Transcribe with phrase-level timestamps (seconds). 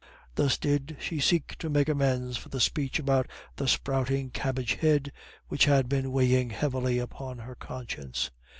[0.33, 5.11] Thus did she seek to make amends for the speech about the sprouting cabbage head,
[5.47, 8.31] which had been weighing heavily upon her conscience.